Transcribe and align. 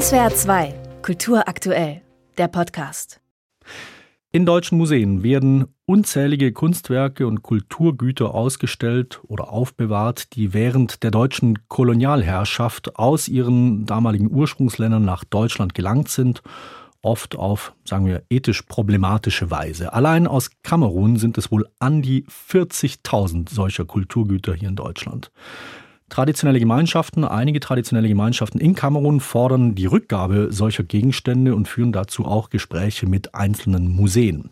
SWR 0.00 0.34
2, 0.34 0.74
Kultur 1.02 1.46
aktuell, 1.46 2.02
der 2.36 2.48
Podcast. 2.48 3.20
In 4.32 4.44
deutschen 4.44 4.76
Museen 4.76 5.22
werden 5.22 5.66
unzählige 5.86 6.52
Kunstwerke 6.52 7.28
und 7.28 7.44
Kulturgüter 7.44 8.34
ausgestellt 8.34 9.20
oder 9.28 9.52
aufbewahrt, 9.52 10.34
die 10.34 10.52
während 10.52 11.04
der 11.04 11.12
deutschen 11.12 11.68
Kolonialherrschaft 11.68 12.96
aus 12.96 13.28
ihren 13.28 13.86
damaligen 13.86 14.32
Ursprungsländern 14.32 15.04
nach 15.04 15.22
Deutschland 15.22 15.74
gelangt 15.74 16.08
sind, 16.08 16.42
oft 17.00 17.36
auf, 17.36 17.72
sagen 17.84 18.06
wir, 18.06 18.24
ethisch 18.28 18.62
problematische 18.62 19.52
Weise. 19.52 19.92
Allein 19.92 20.26
aus 20.26 20.50
Kamerun 20.64 21.18
sind 21.18 21.38
es 21.38 21.52
wohl 21.52 21.68
an 21.78 22.02
die 22.02 22.24
40.000 22.24 23.48
solcher 23.48 23.84
Kulturgüter 23.84 24.54
hier 24.54 24.70
in 24.70 24.76
Deutschland. 24.76 25.30
Traditionelle 26.10 26.60
Gemeinschaften, 26.60 27.24
einige 27.24 27.60
traditionelle 27.60 28.08
Gemeinschaften 28.08 28.60
in 28.60 28.74
Kamerun 28.74 29.20
fordern 29.20 29.74
die 29.74 29.86
Rückgabe 29.86 30.48
solcher 30.50 30.84
Gegenstände 30.84 31.54
und 31.54 31.66
führen 31.66 31.92
dazu 31.92 32.24
auch 32.26 32.50
Gespräche 32.50 33.06
mit 33.06 33.34
einzelnen 33.34 33.88
Museen. 33.88 34.50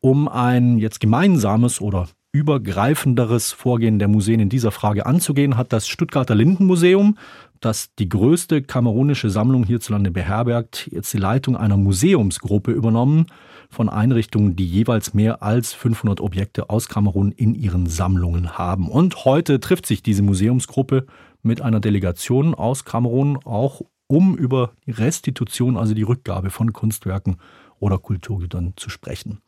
Um 0.00 0.28
ein 0.28 0.78
jetzt 0.78 1.00
gemeinsames 1.00 1.80
oder 1.80 2.08
übergreifenderes 2.32 3.52
Vorgehen 3.52 3.98
der 3.98 4.08
Museen 4.08 4.40
in 4.40 4.48
dieser 4.48 4.70
Frage 4.70 5.04
anzugehen, 5.04 5.56
hat 5.56 5.72
das 5.72 5.88
Stuttgarter 5.88 6.34
Lindenmuseum, 6.34 7.18
das 7.60 7.94
die 7.98 8.08
größte 8.08 8.62
kamerunische 8.62 9.30
Sammlung 9.30 9.64
hierzulande 9.64 10.10
beherbergt, 10.10 10.88
jetzt 10.90 11.12
die 11.12 11.18
Leitung 11.18 11.56
einer 11.56 11.76
Museumsgruppe 11.76 12.72
übernommen 12.72 13.26
von 13.68 13.88
Einrichtungen, 13.88 14.56
die 14.56 14.66
jeweils 14.66 15.14
mehr 15.14 15.42
als 15.42 15.72
500 15.72 16.20
Objekte 16.20 16.70
aus 16.70 16.88
Kamerun 16.88 17.32
in 17.32 17.54
ihren 17.54 17.86
Sammlungen 17.86 18.58
haben. 18.58 18.88
Und 18.88 19.24
heute 19.24 19.60
trifft 19.60 19.86
sich 19.86 20.02
diese 20.02 20.22
Museumsgruppe 20.22 21.06
mit 21.42 21.60
einer 21.60 21.80
Delegation 21.80 22.54
aus 22.54 22.84
Kamerun 22.84 23.38
auch 23.44 23.82
um 24.06 24.36
über 24.36 24.72
die 24.86 24.90
Restitution, 24.90 25.76
also 25.76 25.94
die 25.94 26.02
Rückgabe 26.02 26.50
von 26.50 26.72
Kunstwerken 26.72 27.36
oder 27.78 27.98
Kulturgütern 27.98 28.74
zu 28.76 28.90
sprechen. 28.90 29.40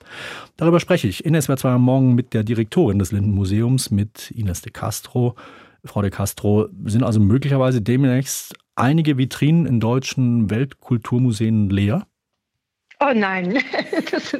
Darüber 0.56 0.80
spreche 0.80 1.08
ich 1.08 1.24
in 1.24 1.40
SWR 1.40 1.56
2 1.56 1.70
am 1.70 1.82
Morgen 1.82 2.14
mit 2.14 2.32
der 2.32 2.44
Direktorin 2.44 2.98
des 2.98 3.12
Lindenmuseums, 3.12 3.90
mit 3.90 4.30
Ines 4.30 4.62
de 4.62 4.72
Castro. 4.72 5.34
Frau 5.84 6.02
de 6.02 6.10
Castro, 6.10 6.68
sind 6.84 7.02
also 7.02 7.20
möglicherweise 7.20 7.82
demnächst 7.82 8.54
einige 8.76 9.18
Vitrinen 9.18 9.66
in 9.66 9.80
deutschen 9.80 10.50
Weltkulturmuseen 10.50 11.70
leer? 11.70 12.06
Oh 13.00 13.12
nein, 13.14 13.58
das, 14.10 14.36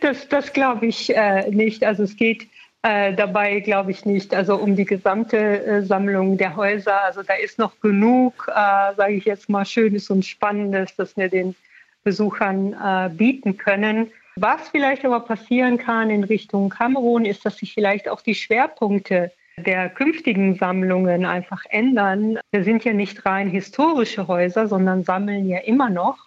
das, 0.00 0.28
das 0.28 0.52
glaube 0.52 0.86
ich 0.86 1.14
äh, 1.14 1.50
nicht. 1.50 1.84
Also 1.84 2.04
es 2.04 2.16
geht 2.16 2.48
äh, 2.82 3.12
dabei, 3.14 3.60
glaube 3.60 3.90
ich, 3.90 4.06
nicht. 4.06 4.34
Also 4.34 4.56
um 4.56 4.76
die 4.76 4.86
gesamte 4.86 5.36
äh, 5.36 5.82
Sammlung 5.82 6.38
der 6.38 6.56
Häuser. 6.56 7.02
Also 7.02 7.22
da 7.22 7.34
ist 7.34 7.58
noch 7.58 7.78
genug, 7.80 8.46
äh, 8.48 8.94
sage 8.96 9.14
ich 9.14 9.24
jetzt 9.26 9.50
mal, 9.50 9.66
Schönes 9.66 10.08
und 10.08 10.24
Spannendes, 10.24 10.96
das 10.96 11.16
wir 11.16 11.28
den 11.28 11.54
Besuchern 12.02 12.72
äh, 12.72 13.10
bieten 13.10 13.58
können. 13.58 14.10
Was 14.36 14.68
vielleicht 14.68 15.04
aber 15.04 15.20
passieren 15.20 15.78
kann 15.78 16.10
in 16.10 16.24
Richtung 16.24 16.68
Kamerun, 16.70 17.24
ist, 17.24 17.44
dass 17.44 17.58
sich 17.58 17.74
vielleicht 17.74 18.08
auch 18.08 18.20
die 18.20 18.34
Schwerpunkte 18.34 19.32
der 19.58 19.88
künftigen 19.88 20.56
Sammlungen 20.56 21.24
einfach 21.24 21.64
ändern. 21.70 22.38
Wir 22.52 22.64
sind 22.64 22.84
ja 22.84 22.92
nicht 22.92 23.24
rein 23.24 23.48
historische 23.48 24.28
Häuser, 24.28 24.68
sondern 24.68 25.04
sammeln 25.04 25.48
ja 25.48 25.58
immer 25.58 25.90
noch. 25.90 26.26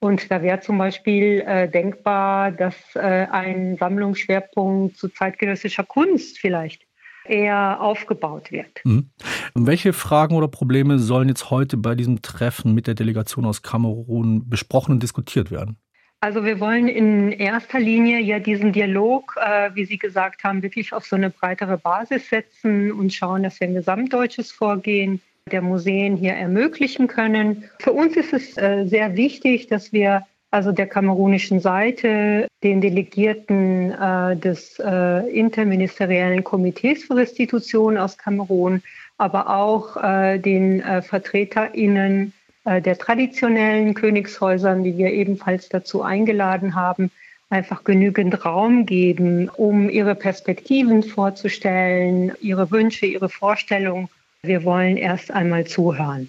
Und 0.00 0.30
da 0.30 0.42
wäre 0.42 0.60
zum 0.60 0.76
Beispiel 0.76 1.42
äh, 1.46 1.68
denkbar, 1.68 2.52
dass 2.52 2.74
äh, 2.94 3.26
ein 3.30 3.76
Sammlungsschwerpunkt 3.78 4.96
zu 4.98 5.08
zeitgenössischer 5.08 5.84
Kunst 5.84 6.38
vielleicht 6.38 6.82
eher 7.24 7.80
aufgebaut 7.80 8.52
wird. 8.52 8.80
Mhm. 8.84 9.10
Welche 9.54 9.94
Fragen 9.94 10.34
oder 10.34 10.48
Probleme 10.48 10.98
sollen 10.98 11.28
jetzt 11.28 11.48
heute 11.50 11.78
bei 11.78 11.94
diesem 11.94 12.20
Treffen 12.20 12.74
mit 12.74 12.86
der 12.86 12.94
Delegation 12.94 13.46
aus 13.46 13.62
Kamerun 13.62 14.48
besprochen 14.50 14.92
und 14.92 15.02
diskutiert 15.02 15.50
werden? 15.50 15.78
Also 16.24 16.42
wir 16.42 16.58
wollen 16.58 16.88
in 16.88 17.32
erster 17.32 17.78
Linie 17.78 18.18
ja 18.18 18.38
diesen 18.38 18.72
Dialog, 18.72 19.36
äh, 19.38 19.68
wie 19.74 19.84
Sie 19.84 19.98
gesagt 19.98 20.42
haben, 20.42 20.62
wirklich 20.62 20.94
auf 20.94 21.04
so 21.04 21.16
eine 21.16 21.28
breitere 21.28 21.76
Basis 21.76 22.30
setzen 22.30 22.92
und 22.92 23.12
schauen, 23.12 23.42
dass 23.42 23.60
wir 23.60 23.68
ein 23.68 23.74
gesamtdeutsches 23.74 24.50
Vorgehen 24.50 25.20
der 25.52 25.60
Museen 25.60 26.16
hier 26.16 26.32
ermöglichen 26.32 27.08
können. 27.08 27.64
Für 27.78 27.92
uns 27.92 28.16
ist 28.16 28.32
es 28.32 28.56
äh, 28.56 28.86
sehr 28.86 29.18
wichtig, 29.18 29.66
dass 29.66 29.92
wir 29.92 30.26
also 30.50 30.72
der 30.72 30.86
kamerunischen 30.86 31.60
Seite 31.60 32.48
den 32.62 32.80
Delegierten 32.80 33.92
äh, 33.92 34.34
des 34.34 34.78
äh, 34.78 35.28
Interministeriellen 35.28 36.42
Komitees 36.42 37.04
für 37.04 37.16
Restitution 37.16 37.98
aus 37.98 38.16
Kamerun, 38.16 38.82
aber 39.18 39.50
auch 39.50 40.02
äh, 40.02 40.38
den 40.38 40.80
äh, 40.80 41.02
VertreterInnen 41.02 42.32
der 42.64 42.96
traditionellen 42.98 43.94
Königshäusern, 43.94 44.84
die 44.84 44.96
wir 44.96 45.12
ebenfalls 45.12 45.68
dazu 45.68 46.02
eingeladen 46.02 46.74
haben, 46.74 47.10
einfach 47.50 47.84
genügend 47.84 48.44
Raum 48.44 48.86
geben, 48.86 49.50
um 49.50 49.90
ihre 49.90 50.14
Perspektiven 50.14 51.02
vorzustellen, 51.02 52.32
ihre 52.40 52.70
Wünsche, 52.70 53.06
ihre 53.06 53.28
Vorstellungen 53.28 54.08
wir 54.44 54.64
wollen 54.64 54.96
erst 54.96 55.30
einmal 55.30 55.66
zuhören. 55.66 56.28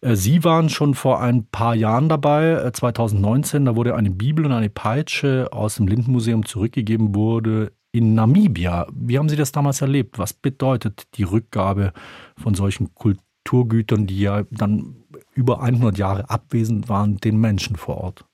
Äh, 0.00 0.14
Sie 0.14 0.44
waren 0.44 0.68
schon 0.68 0.94
vor 0.94 1.20
ein 1.20 1.46
paar 1.46 1.74
Jahren 1.74 2.08
dabei, 2.08 2.70
2019, 2.72 3.62
äh, 3.62 3.64
da 3.66 3.76
wurde 3.76 3.94
eine 3.94 4.10
Bibel 4.10 4.46
und 4.46 4.52
eine 4.52 4.70
Peitsche 4.70 5.48
aus 5.50 5.76
dem 5.76 5.88
Lindenmuseum 5.88 6.46
zurückgegeben 6.46 7.14
wurde 7.14 7.72
in 7.90 8.14
Namibia. 8.14 8.86
Wie 8.92 9.18
haben 9.18 9.28
Sie 9.28 9.36
das 9.36 9.52
damals 9.52 9.82
erlebt? 9.82 10.18
Was 10.18 10.32
bedeutet 10.32 11.02
die 11.14 11.24
Rückgabe 11.24 11.92
von 12.40 12.54
solchen 12.54 12.94
Kulturgütern, 13.52 14.06
die 14.06 14.20
ja 14.20 14.44
dann 14.50 14.96
über 15.34 15.62
100 15.62 15.98
Jahre 15.98 16.30
abwesend 16.30 16.88
waren, 16.88 17.18
den 17.18 17.38
Menschen 17.40 17.76
vor 17.76 17.98
Ort? 17.98 18.24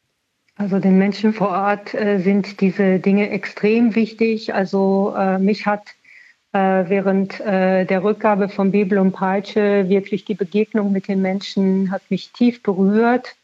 Also 0.57 0.79
den 0.79 0.99
Menschen 0.99 1.33
vor 1.33 1.49
Ort 1.49 1.95
äh, 1.95 2.19
sind 2.19 2.61
diese 2.61 2.99
Dinge 2.99 3.31
extrem 3.31 3.95
wichtig. 3.95 4.55
Also 4.55 5.15
äh, 5.17 5.39
mich 5.39 5.67
hat 5.67 5.83
äh, 6.53 6.59
während 6.59 7.41
äh, 7.41 7.85
der 7.85 8.03
Rückgabe 8.03 8.49
von 8.49 8.73
Bibel 8.73 8.99
und 8.99 9.13
Peitsche 9.13 9.89
wirklich 9.89 10.25
die 10.25 10.35
Begegnung 10.35 10.93
mit 10.93 11.09
den 11.09 11.23
Menschen 11.23 11.91
hat 11.91 12.03
mich 12.11 12.33
tief 12.33 12.63
berührt. 12.63 13.37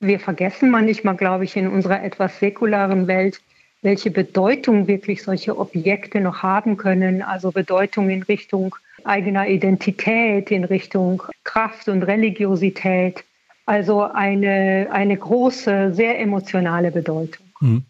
Wir 0.00 0.20
vergessen 0.20 0.70
manchmal, 0.70 1.16
glaube 1.16 1.44
ich, 1.44 1.56
in 1.56 1.68
unserer 1.68 2.02
etwas 2.02 2.38
säkularen 2.38 3.06
Welt, 3.06 3.40
welche 3.82 4.10
Bedeutung 4.10 4.86
wirklich 4.86 5.22
solche 5.22 5.58
Objekte 5.58 6.20
noch 6.20 6.42
haben 6.42 6.76
können. 6.76 7.22
Also 7.22 7.52
Bedeutung 7.52 8.08
in 8.08 8.22
Richtung 8.22 8.74
eigener 9.04 9.48
Identität, 9.48 10.50
in 10.50 10.64
Richtung 10.64 11.22
Kraft 11.44 11.88
und 11.88 12.02
Religiosität. 12.02 13.24
Also 13.66 14.02
eine, 14.02 14.88
eine 14.90 15.16
große, 15.16 15.94
sehr 15.94 16.20
emotionale 16.20 16.90
Bedeutung. 16.90 17.46
Mhm. 17.60 17.84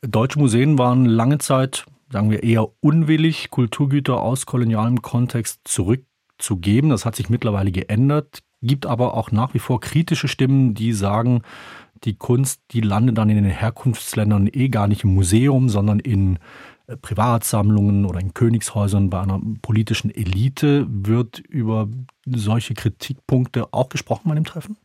Deutsche 0.00 0.38
Museen 0.38 0.78
waren 0.78 1.04
lange 1.04 1.38
Zeit 1.38 1.84
sagen 2.14 2.30
wir, 2.30 2.44
eher 2.44 2.68
unwillig, 2.80 3.50
Kulturgüter 3.50 4.20
aus 4.20 4.46
kolonialem 4.46 5.02
Kontext 5.02 5.62
zurückzugeben. 5.64 6.90
Das 6.90 7.04
hat 7.04 7.16
sich 7.16 7.28
mittlerweile 7.28 7.72
geändert, 7.72 8.44
gibt 8.62 8.86
aber 8.86 9.14
auch 9.14 9.32
nach 9.32 9.52
wie 9.52 9.58
vor 9.58 9.80
kritische 9.80 10.28
Stimmen, 10.28 10.74
die 10.74 10.92
sagen, 10.92 11.42
die 12.04 12.14
Kunst, 12.14 12.60
die 12.70 12.82
landet 12.82 13.18
dann 13.18 13.30
in 13.30 13.42
den 13.42 13.46
Herkunftsländern 13.46 14.48
eh 14.52 14.68
gar 14.68 14.86
nicht 14.86 15.02
im 15.02 15.12
Museum, 15.12 15.68
sondern 15.68 15.98
in 15.98 16.38
Privatsammlungen 17.00 18.04
oder 18.04 18.20
in 18.20 18.34
Königshäusern 18.34 19.10
bei 19.10 19.20
einer 19.20 19.40
politischen 19.62 20.14
Elite. 20.14 20.86
Wird 20.88 21.38
über 21.38 21.88
solche 22.26 22.74
Kritikpunkte 22.74 23.68
auch 23.72 23.88
gesprochen 23.88 24.28
bei 24.28 24.34
dem 24.34 24.44
Treffen? 24.44 24.76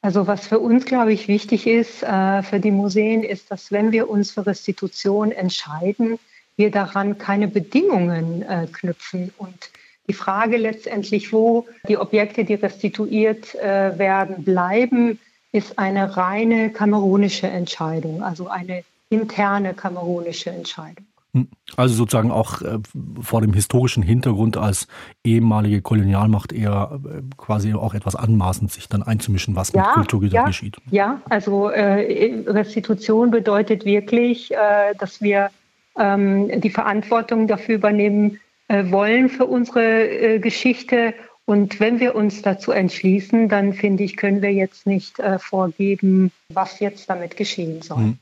Also 0.00 0.26
was 0.26 0.46
für 0.46 0.60
uns, 0.60 0.84
glaube 0.84 1.12
ich, 1.12 1.26
wichtig 1.26 1.66
ist, 1.66 2.02
äh, 2.02 2.42
für 2.42 2.60
die 2.60 2.70
Museen, 2.70 3.24
ist, 3.24 3.50
dass 3.50 3.72
wenn 3.72 3.90
wir 3.90 4.08
uns 4.08 4.30
für 4.30 4.46
Restitution 4.46 5.32
entscheiden, 5.32 6.18
wir 6.56 6.70
daran 6.70 7.18
keine 7.18 7.48
Bedingungen 7.48 8.42
äh, 8.42 8.66
knüpfen. 8.72 9.32
Und 9.38 9.70
die 10.08 10.12
Frage 10.12 10.56
letztendlich, 10.56 11.32
wo 11.32 11.66
die 11.88 11.98
Objekte, 11.98 12.44
die 12.44 12.54
restituiert 12.54 13.54
äh, 13.56 13.98
werden, 13.98 14.44
bleiben, 14.44 15.18
ist 15.50 15.78
eine 15.78 16.16
reine 16.16 16.70
kamerunische 16.70 17.48
Entscheidung, 17.48 18.22
also 18.22 18.48
eine 18.48 18.84
interne 19.10 19.74
kamerunische 19.74 20.50
Entscheidung. 20.50 21.07
Hm. 21.34 21.48
Also 21.76 21.94
sozusagen 21.94 22.30
auch 22.30 22.62
äh, 22.62 22.78
vor 23.20 23.42
dem 23.42 23.52
historischen 23.52 24.02
Hintergrund 24.02 24.56
als 24.56 24.88
ehemalige 25.24 25.82
Kolonialmacht 25.82 26.52
eher 26.52 27.00
äh, 27.04 27.22
quasi 27.36 27.74
auch 27.74 27.94
etwas 27.94 28.16
anmaßend, 28.16 28.72
sich 28.72 28.88
dann 28.88 29.02
einzumischen, 29.02 29.54
was 29.54 29.72
ja, 29.72 29.82
mit 29.82 29.94
Kulturgütern 29.94 30.36
ja, 30.36 30.44
geschieht. 30.46 30.76
Ja, 30.90 31.20
also 31.28 31.68
äh, 31.68 32.42
Restitution 32.46 33.30
bedeutet 33.30 33.84
wirklich, 33.84 34.52
äh, 34.52 34.94
dass 34.98 35.20
wir 35.20 35.50
ähm, 35.98 36.60
die 36.60 36.70
Verantwortung 36.70 37.46
dafür 37.46 37.74
übernehmen 37.74 38.40
äh, 38.68 38.90
wollen 38.90 39.28
für 39.28 39.44
unsere 39.44 40.08
äh, 40.08 40.38
Geschichte. 40.38 41.12
Und 41.44 41.78
wenn 41.78 42.00
wir 42.00 42.14
uns 42.14 42.40
dazu 42.40 42.72
entschließen, 42.72 43.48
dann 43.48 43.74
finde 43.74 44.04
ich, 44.04 44.16
können 44.16 44.42
wir 44.42 44.52
jetzt 44.52 44.86
nicht 44.86 45.16
vorgeben, 45.38 46.30
was 46.50 46.78
jetzt 46.78 47.08
damit 47.08 47.38
geschehen 47.38 47.80
soll. 47.80 47.98
Mhm. 47.98 48.18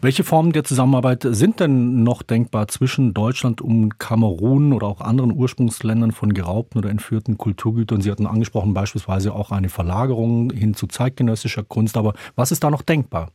Welche 0.00 0.22
Formen 0.22 0.52
der 0.52 0.62
Zusammenarbeit 0.62 1.26
sind 1.28 1.58
denn 1.58 2.04
noch 2.04 2.22
denkbar 2.22 2.68
zwischen 2.68 3.14
Deutschland 3.14 3.60
und 3.60 3.98
Kamerun 3.98 4.72
oder 4.72 4.86
auch 4.86 5.00
anderen 5.00 5.32
Ursprungsländern 5.32 6.12
von 6.12 6.34
geraubten 6.34 6.78
oder 6.78 6.90
entführten 6.90 7.36
Kulturgütern? 7.36 8.00
Sie 8.00 8.10
hatten 8.10 8.26
angesprochen 8.26 8.74
beispielsweise 8.74 9.34
auch 9.34 9.50
eine 9.50 9.68
Verlagerung 9.68 10.50
hin 10.50 10.74
zu 10.74 10.86
zeitgenössischer 10.86 11.64
Kunst, 11.64 11.96
aber 11.96 12.14
was 12.36 12.52
ist 12.52 12.62
da 12.62 12.70
noch 12.70 12.82
denkbar? 12.82 13.30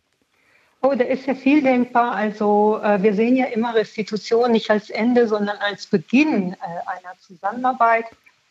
Oh, 0.81 0.93
da 0.97 1.03
ist 1.03 1.27
ja 1.27 1.35
viel 1.35 1.61
denkbar. 1.61 2.13
Also 2.13 2.79
äh, 2.81 3.03
wir 3.03 3.13
sehen 3.13 3.35
ja 3.35 3.45
immer 3.45 3.75
Restitution 3.75 4.51
nicht 4.51 4.71
als 4.71 4.89
Ende, 4.89 5.27
sondern 5.27 5.57
als 5.57 5.85
Beginn 5.85 6.53
äh, 6.53 6.55
einer 6.55 7.15
Zusammenarbeit. 7.19 8.05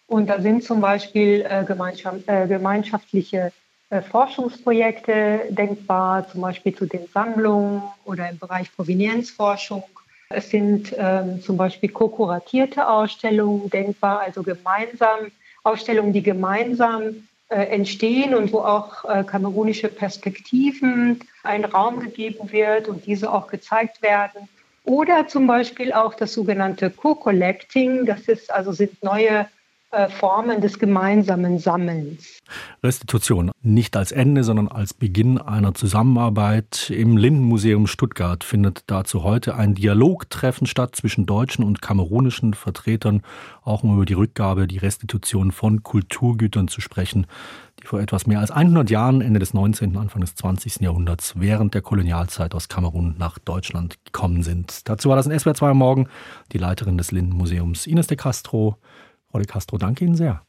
Und 0.06 0.28
da 0.28 0.40
sind 0.40 0.62
zum 0.62 0.80
Beispiel 0.80 1.44
äh, 1.48 1.64
gemeinschaft, 1.64 2.28
äh, 2.28 2.46
gemeinschaftliche 2.46 3.52
Forschungsprojekte 4.10 5.48
denkbar, 5.50 6.28
zum 6.28 6.42
Beispiel 6.42 6.74
zu 6.74 6.86
den 6.86 7.06
Sammlungen 7.12 7.82
oder 8.04 8.30
im 8.30 8.38
Bereich 8.38 8.74
Provenienzforschung. 8.74 9.82
Es 10.28 10.50
sind 10.50 10.94
ähm, 10.96 11.42
zum 11.42 11.56
Beispiel 11.56 11.90
ko-kuratierte 11.90 12.88
Ausstellungen 12.88 13.68
denkbar, 13.68 14.20
also 14.20 14.44
gemeinsam 14.44 15.32
Ausstellungen, 15.64 16.12
die 16.12 16.22
gemeinsam 16.22 17.26
äh, 17.48 17.64
entstehen 17.64 18.34
und 18.34 18.52
wo 18.52 18.60
auch 18.60 19.04
äh, 19.04 19.24
kamerunische 19.24 19.88
Perspektiven 19.88 21.18
ein 21.42 21.64
Raum 21.64 21.98
gegeben 21.98 22.52
wird 22.52 22.86
und 22.86 23.06
diese 23.06 23.32
auch 23.32 23.48
gezeigt 23.48 24.02
werden. 24.02 24.48
Oder 24.84 25.26
zum 25.26 25.48
Beispiel 25.48 25.92
auch 25.92 26.14
das 26.14 26.32
sogenannte 26.32 26.90
Co-Collecting, 26.90 28.06
das 28.06 28.22
ist 28.22 28.52
also 28.52 28.70
sind 28.70 29.02
neue 29.02 29.40
äh, 29.40 29.44
Formen 30.20 30.60
des 30.60 30.78
gemeinsamen 30.78 31.58
Sammelns. 31.58 32.38
Restitution 32.82 33.50
nicht 33.62 33.96
als 33.96 34.12
Ende, 34.12 34.44
sondern 34.44 34.68
als 34.68 34.94
Beginn 34.94 35.38
einer 35.38 35.74
Zusammenarbeit. 35.74 36.90
Im 36.90 37.16
Lindenmuseum 37.16 37.88
Stuttgart 37.88 38.44
findet 38.44 38.84
dazu 38.86 39.24
heute 39.24 39.56
ein 39.56 39.74
Dialogtreffen 39.74 40.68
statt 40.68 40.94
zwischen 40.94 41.26
deutschen 41.26 41.64
und 41.64 41.82
kamerunischen 41.82 42.54
Vertretern, 42.54 43.22
auch 43.62 43.82
um 43.82 43.96
über 43.96 44.04
die 44.04 44.14
Rückgabe, 44.14 44.68
die 44.68 44.78
Restitution 44.78 45.50
von 45.50 45.82
Kulturgütern 45.82 46.68
zu 46.68 46.80
sprechen, 46.80 47.26
die 47.82 47.86
vor 47.88 48.00
etwas 48.00 48.28
mehr 48.28 48.38
als 48.38 48.52
100 48.52 48.90
Jahren, 48.90 49.20
Ende 49.20 49.40
des 49.40 49.54
19., 49.54 49.96
Anfang 49.96 50.20
des 50.20 50.36
20. 50.36 50.82
Jahrhunderts, 50.82 51.34
während 51.36 51.74
der 51.74 51.82
Kolonialzeit 51.82 52.54
aus 52.54 52.68
Kamerun 52.68 53.16
nach 53.18 53.40
Deutschland 53.40 53.98
gekommen 54.04 54.44
sind. 54.44 54.88
Dazu 54.88 55.08
war 55.08 55.16
das 55.16 55.26
in 55.26 55.36
SWR 55.36 55.54
2 55.54 55.70
am 55.70 55.78
Morgen 55.78 56.08
die 56.52 56.58
Leiterin 56.58 56.96
des 56.96 57.10
Lindenmuseums 57.10 57.88
Ines 57.88 58.06
de 58.06 58.16
Castro. 58.16 58.78
De 59.32 59.44
Castro, 59.46 59.78
danke 59.78 60.04
Ihnen 60.04 60.16
sehr. 60.16 60.44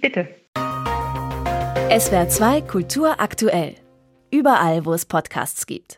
Bitte. 0.00 0.28
SWR 1.90 2.28
2 2.28 2.62
Kultur 2.62 3.20
aktuell. 3.20 3.76
Überall, 4.30 4.84
wo 4.84 4.92
es 4.94 5.06
Podcasts 5.06 5.66
gibt. 5.66 5.92